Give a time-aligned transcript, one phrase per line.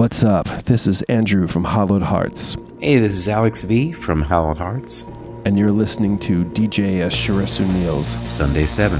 [0.00, 0.46] What's up?
[0.64, 5.10] This is Andrew from Hallowed Hearts, Hey, this is Alex V from Hallowed Hearts,
[5.44, 8.98] and you're listening to DJ AsuraSunil's Sunday 7.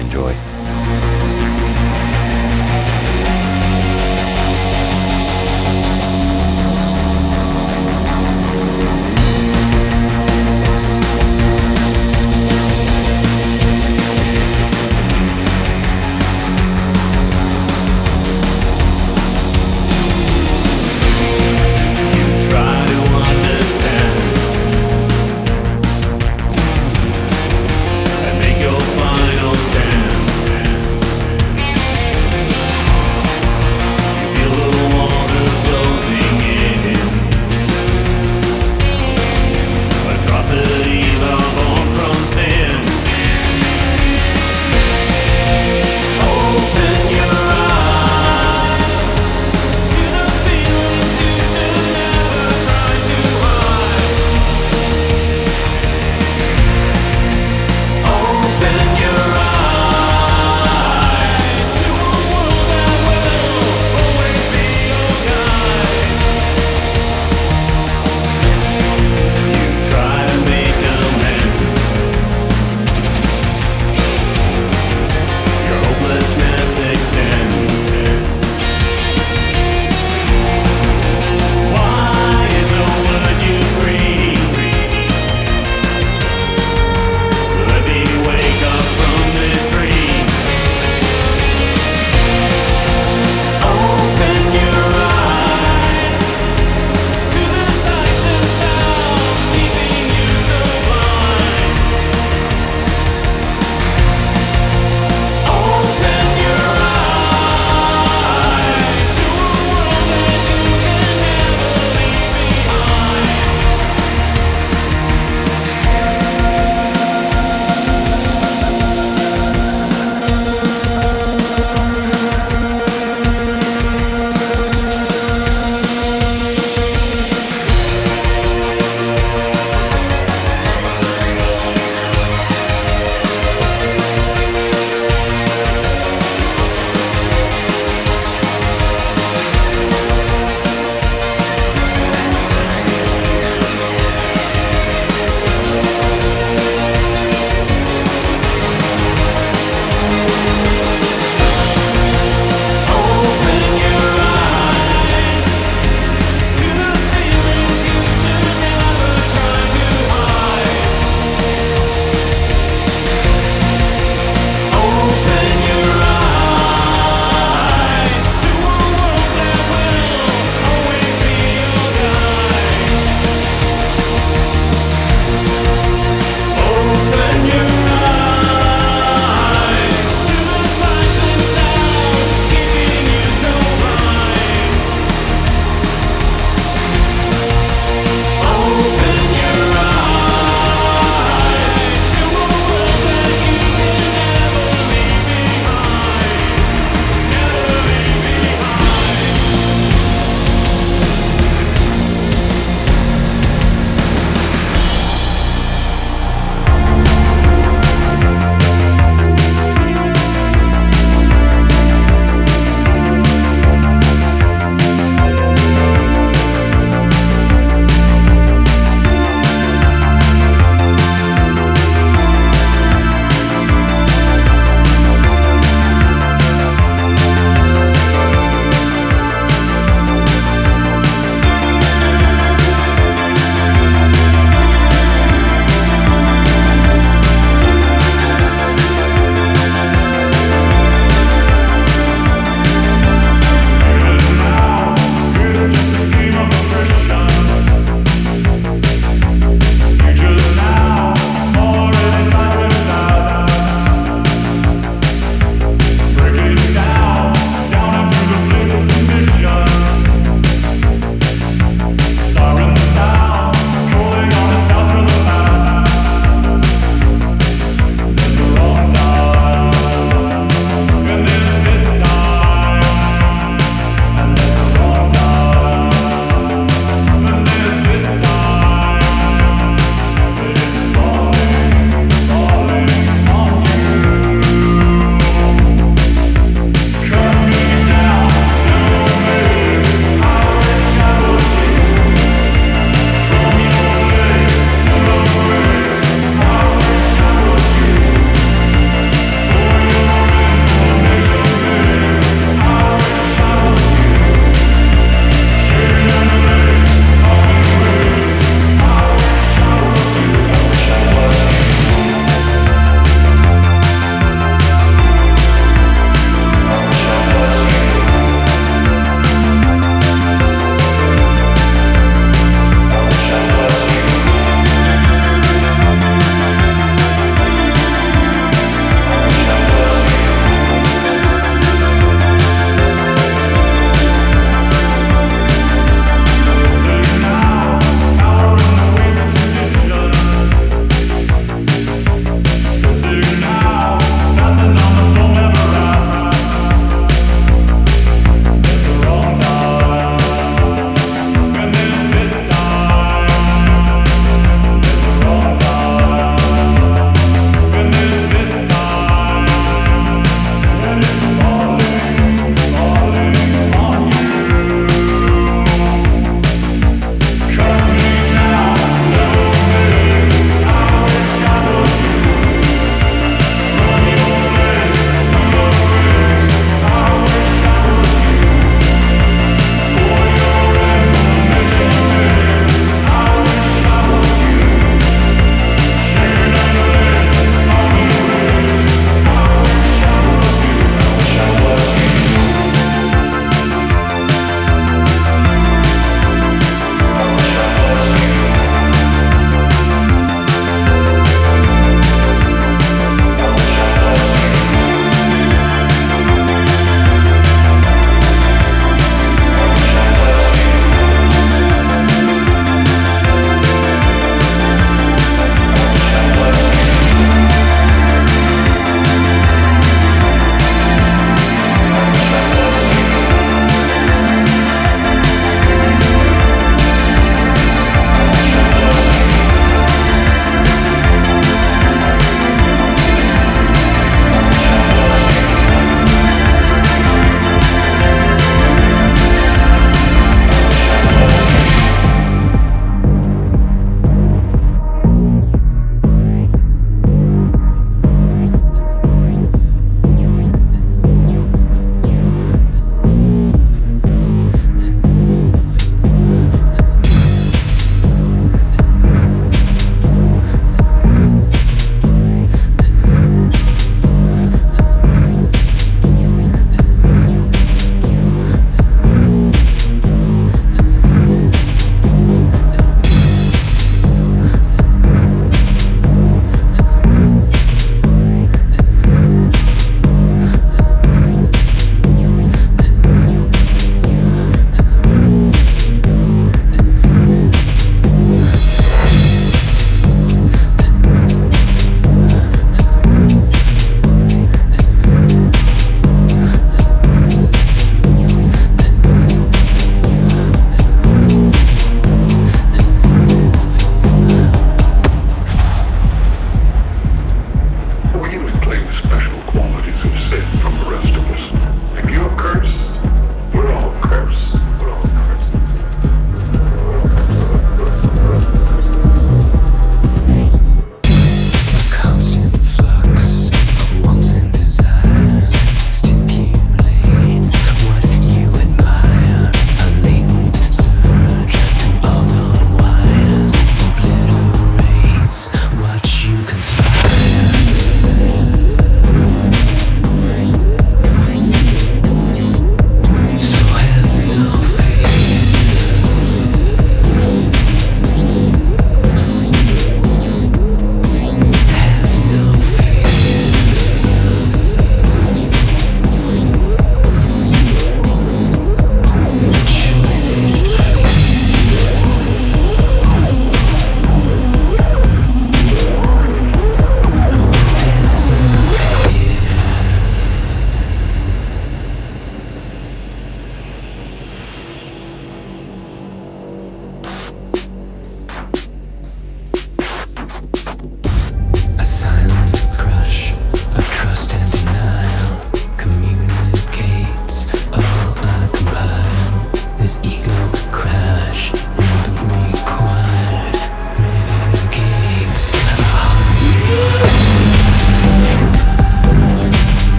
[0.00, 0.34] Enjoy.